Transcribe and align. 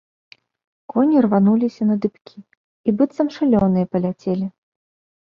Коні 0.93 1.17
рвануліся 1.25 1.83
на 1.89 1.97
дыбкі 2.05 2.37
і 2.87 2.93
быццам 3.01 3.27
шалёныя 3.35 3.85
паляцелі. 3.97 4.47